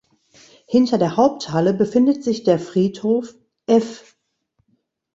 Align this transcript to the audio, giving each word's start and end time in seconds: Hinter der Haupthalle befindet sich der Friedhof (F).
Hinter 0.65 0.97
der 0.97 1.15
Haupthalle 1.15 1.75
befindet 1.75 2.23
sich 2.23 2.41
der 2.43 2.57
Friedhof 2.57 3.35
(F). 3.67 4.15